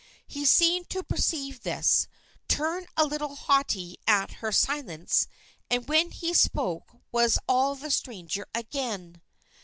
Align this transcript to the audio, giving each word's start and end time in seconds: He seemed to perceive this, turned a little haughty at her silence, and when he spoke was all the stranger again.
He 0.25 0.45
seemed 0.45 0.89
to 0.89 1.03
perceive 1.03 1.61
this, 1.61 2.07
turned 2.47 2.87
a 2.97 3.05
little 3.05 3.35
haughty 3.35 3.97
at 4.07 4.31
her 4.41 4.51
silence, 4.51 5.27
and 5.69 5.87
when 5.87 6.09
he 6.09 6.33
spoke 6.33 6.91
was 7.11 7.37
all 7.47 7.75
the 7.75 7.91
stranger 7.91 8.47
again. 8.55 9.21